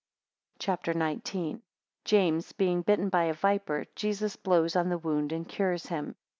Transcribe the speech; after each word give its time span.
CHAPTER 0.57 0.93
XIX. 0.93 1.21
1 1.31 1.61
James 2.05 2.53
being 2.53 2.81
bitten 2.81 3.09
by 3.09 3.25
a 3.25 3.35
viper, 3.35 3.85
Jesus 3.95 4.35
blows 4.35 4.75
on 4.75 4.89
the 4.89 4.97
wound 4.97 5.31
and 5.31 5.47
cures 5.47 5.85
him. 5.85 6.15